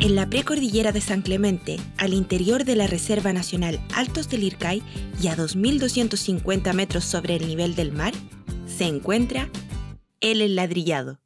En 0.00 0.16
la 0.16 0.30
precordillera 0.30 0.92
de 0.92 1.02
San 1.02 1.20
Clemente, 1.20 1.78
al 1.98 2.14
interior 2.14 2.64
de 2.64 2.74
la 2.74 2.86
Reserva 2.86 3.34
Nacional 3.34 3.78
Altos 3.94 4.30
del 4.30 4.44
Ircay 4.44 4.82
y 5.20 5.28
a 5.28 5.36
2.250 5.36 6.72
metros 6.72 7.04
sobre 7.04 7.36
el 7.36 7.46
nivel 7.46 7.74
del 7.74 7.92
mar, 7.92 8.14
se 8.66 8.84
encuentra 8.84 9.50
el 10.20 10.40
enladrillado. 10.40 11.20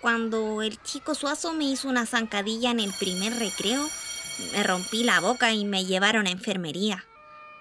Cuando 0.00 0.62
el 0.62 0.80
chico 0.82 1.16
Suazo 1.16 1.54
me 1.54 1.64
hizo 1.64 1.88
una 1.88 2.06
zancadilla 2.06 2.70
en 2.70 2.78
el 2.78 2.92
primer 2.92 3.34
recreo, 3.34 3.84
me 4.52 4.62
rompí 4.62 5.02
la 5.02 5.18
boca 5.18 5.52
y 5.52 5.64
me 5.64 5.84
llevaron 5.84 6.28
a 6.28 6.30
enfermería. 6.30 7.04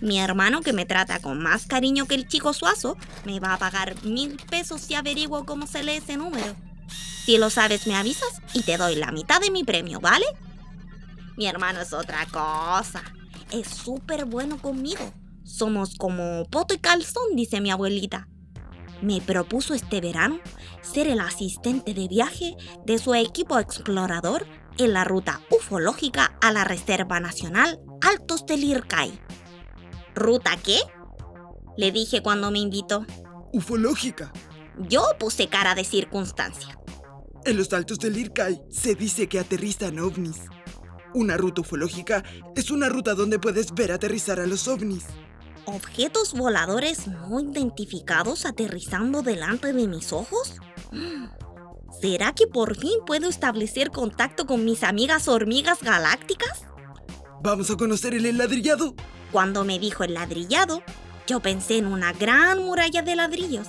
Mi 0.01 0.19
hermano, 0.19 0.61
que 0.61 0.71
me 0.71 0.85
trata 0.85 1.19
con 1.19 1.41
más 1.41 1.65
cariño 1.65 2.05
que 2.05 2.15
el 2.15 2.27
chico 2.27 2.53
suazo, 2.53 2.95
me 3.25 3.39
va 3.39 3.53
a 3.53 3.57
pagar 3.57 4.01
mil 4.03 4.37
pesos 4.49 4.81
si 4.81 4.95
averiguo 4.95 5.45
cómo 5.45 5.67
se 5.67 5.83
lee 5.83 5.97
ese 5.97 6.15
número. 6.15 6.55
Si 7.25 7.37
lo 7.37 7.49
sabes, 7.49 7.85
me 7.85 7.95
avisas 7.95 8.41
y 8.53 8.63
te 8.63 8.77
doy 8.77 8.95
la 8.95 9.11
mitad 9.11 9.41
de 9.41 9.51
mi 9.51 9.63
premio, 9.63 9.99
¿vale? 9.99 10.25
Mi 11.37 11.47
hermano 11.47 11.81
es 11.81 11.93
otra 11.93 12.25
cosa. 12.27 13.03
Es 13.51 13.67
súper 13.67 14.25
bueno 14.25 14.61
conmigo. 14.61 15.13
Somos 15.43 15.95
como 15.95 16.45
poto 16.49 16.73
y 16.73 16.77
calzón, 16.77 17.35
dice 17.35 17.59
mi 17.59 17.71
abuelita. 17.71 18.27
Me 19.01 19.21
propuso 19.21 19.73
este 19.73 20.01
verano 20.01 20.39
ser 20.81 21.07
el 21.07 21.19
asistente 21.19 21.93
de 21.93 22.07
viaje 22.07 22.55
de 22.85 22.97
su 22.99 23.13
equipo 23.15 23.59
explorador 23.59 24.45
en 24.77 24.93
la 24.93 25.03
ruta 25.03 25.41
ufológica 25.49 26.37
a 26.41 26.51
la 26.51 26.63
Reserva 26.63 27.19
Nacional 27.19 27.79
Altos 28.01 28.45
del 28.45 28.63
Ircay. 28.63 29.19
¿Ruta 30.15 30.57
qué? 30.63 30.79
Le 31.77 31.91
dije 31.91 32.21
cuando 32.21 32.51
me 32.51 32.59
invitó. 32.59 33.05
Ufológica. 33.53 34.31
Yo 34.87 35.03
puse 35.19 35.47
cara 35.47 35.75
de 35.75 35.83
circunstancia. 35.83 36.77
En 37.45 37.57
los 37.57 37.71
altos 37.73 37.99
del 37.99 38.17
Ircay 38.17 38.61
se 38.69 38.95
dice 38.95 39.27
que 39.27 39.39
aterrizan 39.39 39.99
ovnis. 39.99 40.41
Una 41.13 41.37
ruta 41.37 41.61
ufológica 41.61 42.23
es 42.55 42.69
una 42.69 42.89
ruta 42.89 43.15
donde 43.15 43.39
puedes 43.39 43.73
ver 43.73 43.91
aterrizar 43.91 44.39
a 44.39 44.45
los 44.45 44.67
ovnis. 44.67 45.05
¿Objetos 45.65 46.33
voladores 46.33 47.07
no 47.07 47.39
identificados 47.39 48.45
aterrizando 48.45 49.21
delante 49.21 49.73
de 49.73 49.87
mis 49.87 50.13
ojos? 50.13 50.55
¿Será 52.01 52.33
que 52.33 52.47
por 52.47 52.77
fin 52.77 52.99
puedo 53.05 53.27
establecer 53.27 53.91
contacto 53.91 54.45
con 54.45 54.63
mis 54.63 54.83
amigas 54.83 55.27
hormigas 55.27 55.81
galácticas? 55.81 56.63
¿Vamos 57.41 57.69
a 57.71 57.75
conocer 57.75 58.13
el 58.13 58.37
ladrillado? 58.37 58.95
Cuando 59.31 59.63
me 59.63 59.79
dijo 59.79 60.03
el 60.03 60.13
ladrillado, 60.13 60.83
yo 61.27 61.39
pensé 61.39 61.77
en 61.77 61.87
una 61.87 62.13
gran 62.13 62.63
muralla 62.63 63.01
de 63.01 63.15
ladrillos, 63.15 63.67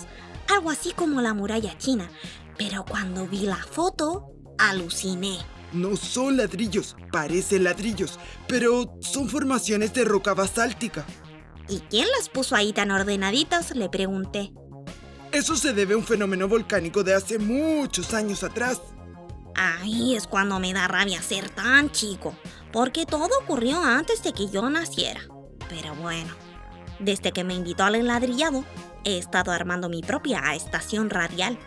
algo 0.48 0.70
así 0.70 0.92
como 0.92 1.20
la 1.20 1.34
muralla 1.34 1.76
china, 1.78 2.10
pero 2.56 2.84
cuando 2.84 3.26
vi 3.26 3.47
la 3.47 3.56
foto, 3.56 4.32
aluciné. 4.59 5.38
No 5.72 5.97
son 5.97 6.36
ladrillos, 6.36 6.97
parecen 7.12 7.64
ladrillos, 7.64 8.19
pero 8.48 8.98
son 9.00 9.28
formaciones 9.28 9.94
de 9.94 10.04
roca 10.04 10.34
basáltica. 10.34 11.06
¿Y 11.69 11.80
quién 11.91 12.09
las 12.16 12.28
puso 12.28 12.56
ahí 12.56 12.72
tan 12.72 12.91
ordenaditas? 12.91 13.76
Le 13.76 13.88
pregunté. 13.88 14.53
Eso 15.32 15.56
se 15.56 15.72
debe 15.72 15.94
a 15.94 15.96
un 15.96 16.04
fenómeno 16.04 16.48
volcánico 16.48 17.04
de 17.04 17.14
hace 17.14 17.38
muchos 17.38 18.14
años 18.14 18.42
atrás. 18.42 18.80
Ahí 19.54 20.16
es 20.16 20.26
cuando 20.26 20.58
me 20.58 20.72
da 20.72 20.88
rabia 20.88 21.22
ser 21.22 21.50
tan 21.50 21.91
chico, 21.92 22.34
porque 22.72 23.06
todo 23.06 23.38
ocurrió 23.42 23.80
antes 23.82 24.22
de 24.22 24.32
que 24.32 24.48
yo 24.48 24.68
naciera. 24.68 25.20
Pero 25.68 25.94
bueno, 25.94 26.34
desde 26.98 27.30
que 27.30 27.44
me 27.44 27.54
invitó 27.54 27.84
al 27.84 27.94
enladrillado, 27.94 28.64
he 29.04 29.18
estado 29.18 29.52
armando 29.52 29.88
mi 29.88 30.02
propia 30.02 30.54
estación 30.54 31.10
radial, 31.10 31.58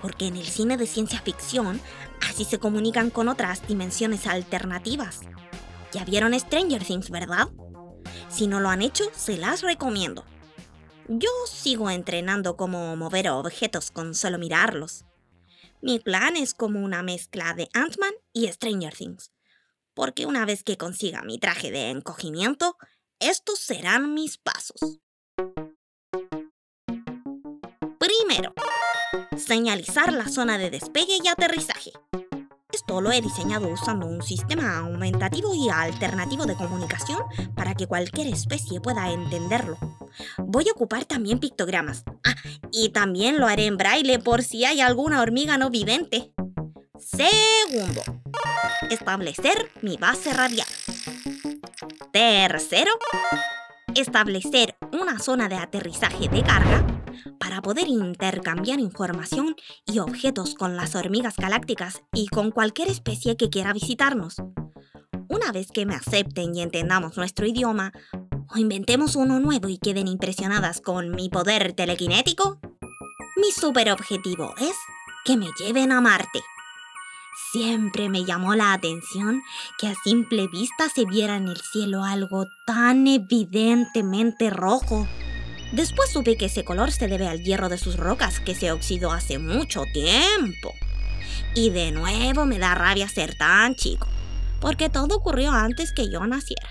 porque 0.00 0.26
en 0.26 0.36
el 0.36 0.46
cine 0.46 0.76
de 0.76 0.86
ciencia 0.86 1.20
ficción 1.20 1.80
así 2.28 2.44
se 2.44 2.58
comunican 2.58 3.10
con 3.10 3.28
otras 3.28 3.66
dimensiones 3.68 4.26
alternativas. 4.26 5.20
Ya 5.92 6.04
vieron 6.04 6.38
Stranger 6.38 6.82
Things, 6.82 7.10
¿verdad? 7.10 7.48
Si 8.28 8.48
no 8.48 8.58
lo 8.58 8.68
han 8.68 8.82
hecho, 8.82 9.04
se 9.14 9.36
las 9.36 9.62
recomiendo. 9.62 10.24
Yo 11.14 11.28
sigo 11.46 11.90
entrenando 11.90 12.56
cómo 12.56 12.96
mover 12.96 13.28
objetos 13.28 13.90
con 13.90 14.14
solo 14.14 14.38
mirarlos. 14.38 15.04
Mi 15.82 15.98
plan 15.98 16.38
es 16.38 16.54
como 16.54 16.80
una 16.80 17.02
mezcla 17.02 17.52
de 17.52 17.68
Ant-Man 17.74 18.14
y 18.32 18.48
Stranger 18.48 18.94
Things. 18.94 19.30
Porque 19.92 20.24
una 20.24 20.46
vez 20.46 20.64
que 20.64 20.78
consiga 20.78 21.20
mi 21.20 21.38
traje 21.38 21.70
de 21.70 21.90
encogimiento, 21.90 22.78
estos 23.18 23.58
serán 23.58 24.14
mis 24.14 24.38
pasos. 24.38 25.00
Primero, 27.98 28.54
señalizar 29.36 30.14
la 30.14 30.28
zona 30.28 30.56
de 30.56 30.70
despegue 30.70 31.18
y 31.22 31.28
aterrizaje. 31.28 31.92
Esto 32.72 33.02
lo 33.02 33.12
he 33.12 33.20
diseñado 33.20 33.68
usando 33.68 34.06
un 34.06 34.22
sistema 34.22 34.78
aumentativo 34.78 35.54
y 35.54 35.68
alternativo 35.68 36.46
de 36.46 36.56
comunicación 36.56 37.20
para 37.54 37.74
que 37.74 37.86
cualquier 37.86 38.28
especie 38.28 38.80
pueda 38.80 39.12
entenderlo. 39.12 39.76
Voy 40.52 40.68
a 40.68 40.72
ocupar 40.72 41.06
también 41.06 41.38
pictogramas. 41.38 42.04
Ah, 42.24 42.34
y 42.70 42.90
también 42.90 43.38
lo 43.38 43.46
haré 43.46 43.64
en 43.64 43.78
braille 43.78 44.18
por 44.18 44.42
si 44.42 44.66
hay 44.66 44.82
alguna 44.82 45.22
hormiga 45.22 45.56
no 45.56 45.70
vivente. 45.70 46.30
Segundo, 46.98 48.02
establecer 48.90 49.70
mi 49.80 49.96
base 49.96 50.30
radial. 50.34 50.66
Tercero, 52.12 52.90
establecer 53.94 54.76
una 54.92 55.18
zona 55.20 55.48
de 55.48 55.56
aterrizaje 55.56 56.28
de 56.28 56.42
carga 56.42 56.86
para 57.40 57.62
poder 57.62 57.88
intercambiar 57.88 58.78
información 58.78 59.56
y 59.86 60.00
objetos 60.00 60.54
con 60.54 60.76
las 60.76 60.94
hormigas 60.94 61.36
galácticas 61.36 62.02
y 62.12 62.26
con 62.26 62.50
cualquier 62.50 62.88
especie 62.88 63.38
que 63.38 63.48
quiera 63.48 63.72
visitarnos. 63.72 64.36
Una 65.30 65.50
vez 65.50 65.72
que 65.72 65.86
me 65.86 65.94
acepten 65.94 66.54
y 66.54 66.60
entendamos 66.60 67.16
nuestro 67.16 67.46
idioma, 67.46 67.94
o 68.54 68.58
inventemos 68.58 69.16
uno 69.16 69.40
nuevo 69.40 69.68
y 69.68 69.78
queden 69.78 70.08
impresionadas 70.08 70.80
con 70.80 71.10
mi 71.10 71.28
poder 71.28 71.72
telequinético, 71.72 72.58
mi 73.36 73.50
super 73.50 73.90
objetivo 73.90 74.54
es 74.60 74.76
que 75.24 75.36
me 75.36 75.48
lleven 75.58 75.92
a 75.92 76.00
Marte. 76.00 76.40
Siempre 77.52 78.08
me 78.08 78.24
llamó 78.24 78.54
la 78.54 78.72
atención 78.72 79.42
que 79.78 79.88
a 79.88 79.94
simple 80.04 80.48
vista 80.48 80.88
se 80.88 81.04
viera 81.06 81.36
en 81.36 81.48
el 81.48 81.60
cielo 81.60 82.04
algo 82.04 82.46
tan 82.66 83.06
evidentemente 83.06 84.50
rojo. 84.50 85.06
Después 85.72 86.10
supe 86.10 86.36
que 86.36 86.46
ese 86.46 86.64
color 86.64 86.92
se 86.92 87.08
debe 87.08 87.28
al 87.28 87.42
hierro 87.42 87.70
de 87.70 87.78
sus 87.78 87.96
rocas 87.96 88.40
que 88.40 88.54
se 88.54 88.70
oxidó 88.70 89.12
hace 89.12 89.38
mucho 89.38 89.84
tiempo. 89.94 90.72
Y 91.54 91.70
de 91.70 91.92
nuevo 91.92 92.44
me 92.44 92.58
da 92.58 92.74
rabia 92.74 93.08
ser 93.08 93.34
tan 93.34 93.74
chico, 93.76 94.06
porque 94.60 94.90
todo 94.90 95.16
ocurrió 95.16 95.52
antes 95.52 95.92
que 95.92 96.10
yo 96.10 96.26
naciera. 96.26 96.68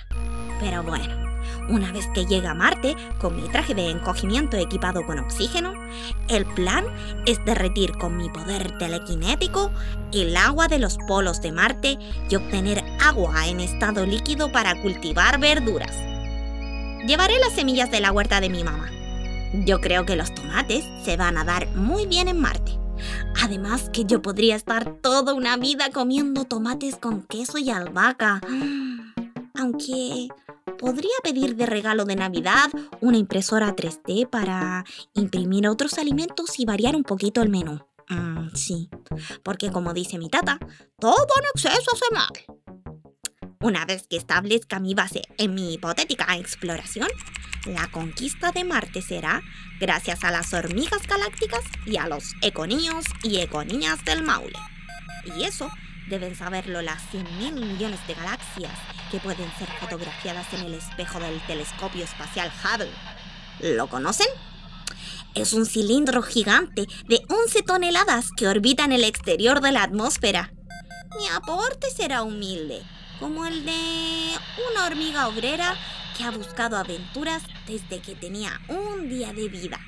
Pero 0.60 0.84
bueno, 0.84 1.31
una 1.72 1.92
vez 1.92 2.08
que 2.14 2.26
llega 2.26 2.52
a 2.52 2.56
Marte, 2.56 2.96
con 3.20 3.36
mi 3.36 3.48
traje 3.50 3.74
de 3.74 3.90
encogimiento 3.90 4.58
equipado 4.58 5.06
con 5.06 5.20
oxígeno, 5.20 5.74
el 6.28 6.46
plan 6.46 6.86
es 7.26 7.44
derretir 7.46 7.94
con 7.94 8.18
mi 8.18 8.30
poder 8.30 8.78
telequinético 8.78 9.72
el 10.12 10.36
agua 10.36 10.68
de 10.68 10.80
los 10.80 10.98
polos 11.08 11.42
de 11.42 11.52
Marte 11.52 11.98
y 12.30 12.36
obtener 12.36 12.84
agua 13.02 13.48
en 13.48 13.62
estado 13.62 14.06
líquido 14.06 14.52
para 14.52 14.82
cultivar 14.82 15.40
verduras. 15.40 15.96
Llevaré 17.08 17.40
las 17.40 17.54
semillas 17.54 17.90
de 17.90 18.02
la 18.02 18.12
huerta 18.12 18.42
de 18.42 18.50
mi 18.50 18.64
mamá. 18.64 18.90
Yo 19.66 19.80
creo 19.80 20.06
que 20.06 20.16
los 20.16 20.34
tomates 20.36 20.86
se 21.04 21.18
van 21.18 21.38
a 21.38 21.46
dar 21.46 21.68
muy 21.76 22.06
bien 22.06 22.28
en 22.28 22.40
Marte. 22.40 22.78
Además 23.42 23.90
que 23.92 24.06
yo 24.06 24.22
podría 24.22 24.56
estar 24.56 24.94
toda 25.02 25.34
una 25.34 25.58
vida 25.58 25.90
comiendo 25.92 26.46
tomates 26.46 26.98
con 26.98 27.24
queso 27.24 27.58
y 27.58 27.70
albahaca. 27.70 28.42
Aunque 29.56 30.28
podría 30.80 31.12
pedir 31.24 31.56
de 31.56 31.66
regalo 31.66 32.06
de 32.06 32.16
Navidad 32.16 32.70
una 33.00 33.18
impresora 33.18 33.76
3D 33.76 34.30
para 34.30 34.86
imprimir 35.14 35.68
otros 35.68 35.98
alimentos 35.98 36.60
y 36.60 36.66
variar 36.66 36.96
un 36.96 37.04
poquito 37.04 37.42
el 37.42 37.50
menú. 37.50 37.80
Mm, 38.10 38.56
sí, 38.56 38.90
porque 39.44 39.72
como 39.72 39.94
dice 39.94 40.18
mi 40.18 40.30
tata, 40.30 40.60
todo 41.00 41.28
en 41.40 41.46
exceso 41.54 41.92
hace 41.94 42.14
mal. 42.14 42.62
Una 43.62 43.86
vez 43.86 44.08
que 44.08 44.18
establezca 44.18 44.80
mi 44.80 44.96
base 44.96 45.22
en 45.38 45.54
mi 45.54 45.74
hipotética 45.74 46.36
exploración, 46.36 47.08
la 47.68 47.88
conquista 47.92 48.52
de 48.52 48.64
Marte 48.64 49.04
será 49.04 49.44
gracias 49.80 50.24
a 50.24 50.32
las 50.32 50.52
hormigas 50.54 51.06
galácticas 51.08 51.62
y 51.86 51.98
a 51.98 52.08
los 52.08 52.34
econiños 52.42 53.06
y 53.24 53.38
econiñas 53.38 54.04
del 54.04 54.24
Maule. 54.24 54.58
Y 55.38 55.44
eso 55.44 55.70
deben 56.12 56.36
saberlo 56.36 56.82
las 56.82 57.02
100.000 57.14 57.54
millones 57.54 58.06
de 58.06 58.14
galaxias 58.14 58.72
que 59.10 59.20
pueden 59.20 59.50
ser 59.58 59.70
fotografiadas 59.80 60.46
en 60.54 60.66
el 60.66 60.74
espejo 60.74 61.20
del 61.20 61.40
telescopio 61.48 62.04
espacial 62.04 62.52
Hubble. 62.64 62.92
¿Lo 63.76 63.88
conocen? 63.88 64.28
Es 65.36 65.54
un 65.54 65.66
cilindro 65.66 66.22
gigante 66.22 66.86
de 67.08 67.22
11 67.30 67.64
toneladas 67.64 68.32
que 68.36 68.50
orbita 68.50 68.84
en 68.84 68.92
el 68.92 69.06
exterior 69.06 69.62
de 69.62 69.72
la 69.72 69.84
atmósfera. 69.84 70.52
Mi 71.18 71.28
aporte 71.30 71.90
será 71.90 72.24
humilde 72.24 72.82
como 73.18 73.46
el 73.46 73.66
de 73.66 73.72
una 74.72 74.88
hormiga 74.88 75.30
obrera 75.30 75.76
que 76.18 76.26
ha 76.26 76.32
buscado 76.32 76.76
aventuras 76.76 77.44
desde 77.68 78.02
que 78.02 78.16
tenía 78.16 78.60
un 78.68 79.08
día 79.08 79.32
de 79.32 79.48
vida. 79.48 79.80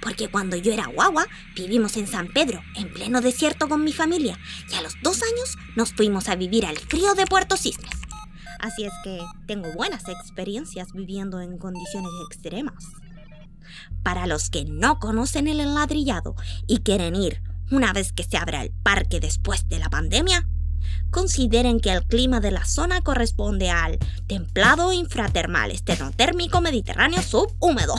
Porque 0.00 0.28
cuando 0.28 0.56
yo 0.56 0.72
era 0.72 0.86
guagua, 0.86 1.26
vivimos 1.54 1.96
en 1.96 2.06
San 2.06 2.28
Pedro, 2.28 2.62
en 2.76 2.92
pleno 2.92 3.20
desierto 3.20 3.68
con 3.68 3.84
mi 3.84 3.92
familia, 3.92 4.38
y 4.70 4.74
a 4.74 4.82
los 4.82 4.94
dos 5.02 5.22
años 5.22 5.56
nos 5.76 5.92
fuimos 5.92 6.28
a 6.28 6.36
vivir 6.36 6.66
al 6.66 6.78
frío 6.78 7.14
de 7.14 7.26
Puerto 7.26 7.56
Cisnes. 7.56 8.00
Así 8.60 8.84
es 8.84 8.92
que 9.02 9.20
tengo 9.46 9.72
buenas 9.72 10.08
experiencias 10.08 10.92
viviendo 10.92 11.40
en 11.40 11.58
condiciones 11.58 12.10
extremas. 12.30 12.84
Para 14.02 14.26
los 14.26 14.50
que 14.50 14.64
no 14.64 14.98
conocen 14.98 15.48
el 15.48 15.60
enladrillado 15.60 16.34
y 16.66 16.78
quieren 16.78 17.16
ir 17.16 17.42
una 17.70 17.92
vez 17.92 18.12
que 18.12 18.24
se 18.24 18.36
abra 18.36 18.62
el 18.62 18.70
parque 18.70 19.20
después 19.20 19.68
de 19.68 19.78
la 19.78 19.88
pandemia, 19.88 20.48
consideren 21.10 21.80
que 21.80 21.92
el 21.92 22.04
clima 22.04 22.40
de 22.40 22.50
la 22.50 22.64
zona 22.64 23.00
corresponde 23.00 23.70
al 23.70 23.98
templado 24.26 24.92
infratermal 24.92 25.70
esternotérmico 25.70 26.60
mediterráneo 26.60 27.22
subhúmedo. 27.22 27.94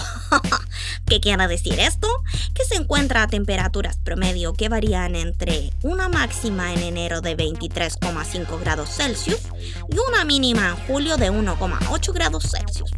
¿Qué 1.05 1.19
quiere 1.19 1.47
decir 1.47 1.79
esto? 1.79 2.07
Que 2.53 2.63
se 2.63 2.75
encuentra 2.75 3.23
a 3.23 3.27
temperaturas 3.27 3.97
promedio 3.97 4.53
que 4.53 4.69
varían 4.69 5.15
entre 5.15 5.71
una 5.83 6.09
máxima 6.09 6.73
en 6.73 6.79
enero 6.79 7.21
de 7.21 7.35
23,5 7.35 8.59
grados 8.59 8.89
Celsius 8.89 9.41
y 9.89 9.97
una 10.07 10.25
mínima 10.25 10.69
en 10.69 10.75
julio 10.87 11.17
de 11.17 11.31
1,8 11.31 12.13
grados 12.13 12.51
Celsius. 12.51 12.91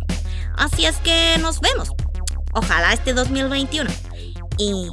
Así 0.55 0.85
es 0.85 0.97
que 0.97 1.37
nos 1.39 1.59
vemos. 1.59 1.89
Ojalá 2.53 2.93
este 2.93 3.13
2021. 3.13 3.89
Y 4.59 4.89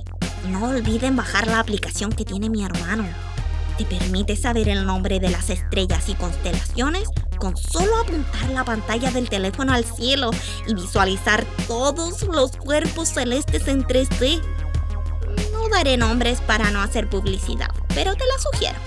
no 0.49 0.71
olviden 0.71 1.17
bajar 1.17 1.47
la 1.47 1.61
aplicación 1.61 2.11
que 2.11 2.25
tiene 2.25 2.49
mi 2.49 2.65
hermano 2.65 3.07
te 3.85 3.97
permite 3.97 4.37
saber 4.37 4.69
el 4.69 4.85
nombre 4.85 5.21
de 5.21 5.31
las 5.31 5.49
estrellas 5.49 6.09
y 6.09 6.15
constelaciones 6.15 7.09
con 7.39 7.57
solo 7.57 7.97
apuntar 7.97 8.51
la 8.51 8.65
pantalla 8.65 9.11
del 9.11 9.31
teléfono 9.31 9.73
al 9.73 9.85
cielo 9.85 10.31
y 10.67 10.75
visualizar 10.75 11.45
todos 11.67 12.23
los 12.25 12.57
cuerpos 12.57 13.09
celestes 13.09 13.67
en 13.69 13.85
3D. 13.85 14.43
No 15.53 15.69
daré 15.71 15.97
nombres 15.97 16.41
para 16.43 16.71
no 16.71 16.83
hacer 16.83 17.09
publicidad, 17.09 17.71
pero 17.95 18.15
te 18.15 18.27
la 18.27 18.39
sugiero. 18.39 18.79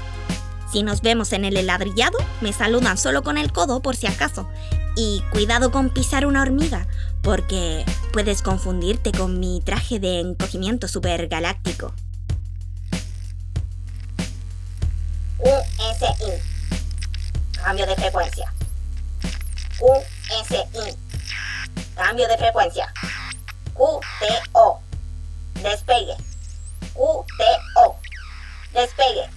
Si 0.71 0.83
nos 0.83 1.01
vemos 1.01 1.33
en 1.33 1.45
el 1.45 1.57
heladrillado, 1.57 2.17
me 2.41 2.53
saludan 2.53 2.97
solo 2.97 3.23
con 3.23 3.37
el 3.37 3.51
codo 3.51 3.81
por 3.81 3.95
si 3.95 4.07
acaso. 4.07 4.47
Y 4.95 5.23
cuidado 5.31 5.71
con 5.71 5.89
pisar 5.89 6.27
una 6.27 6.43
hormiga, 6.43 6.87
porque 7.23 7.83
puedes 8.11 8.43
confundirte 8.43 9.11
con 9.11 9.39
mi 9.39 9.61
traje 9.61 9.99
de 9.99 10.19
encogimiento 10.19 10.87
supergaláctico. 10.87 11.93
Cambio 17.63 17.85
de 17.85 17.95
frecuencia. 17.95 18.53
QSI. 19.79 20.97
Cambio 21.95 22.27
de 22.27 22.37
frecuencia. 22.37 22.93
QTO. 23.73 24.81
Despegue. 25.61 26.17
QTO. 26.93 27.95
Despegue. 28.73 29.29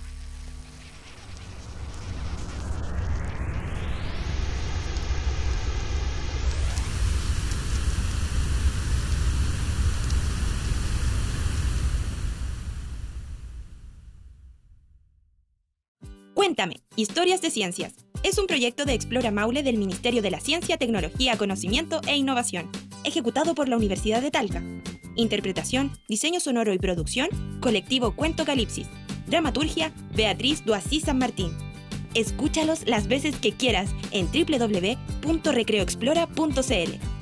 Cuéntame, 16.35 16.83
Historias 16.97 17.41
de 17.41 17.51
Ciencias. 17.51 18.06
Es 18.27 18.37
un 18.39 18.47
proyecto 18.49 18.85
de 18.85 18.93
Explora 18.93 19.31
Maule 19.31 19.63
del 19.63 19.79
Ministerio 19.79 20.21
de 20.21 20.33
la 20.33 20.41
Ciencia, 20.41 20.79
Tecnología, 20.79 21.39
Conocimiento 21.39 22.01
e 22.09 22.17
Innovación, 22.17 22.69
ejecutado 23.05 23.55
por 23.55 23.69
la 23.69 23.77
Universidad 23.77 24.21
de 24.21 24.33
Talca. 24.33 24.65
Interpretación, 25.15 25.93
diseño 26.09 26.41
sonoro 26.41 26.73
y 26.73 26.79
producción, 26.81 27.29
colectivo 27.61 28.17
Cuento 28.17 28.45
Calipsis. 28.45 28.89
Dramaturgia, 29.29 29.93
Beatriz 30.13 30.65
Duasí 30.65 30.99
San 30.99 31.19
Martín. 31.19 31.57
Escúchalos 32.15 32.85
las 32.85 33.07
veces 33.07 33.37
que 33.37 33.53
quieras 33.53 33.91
en 34.11 34.27
www.recreoexplora.cl. 34.27 37.16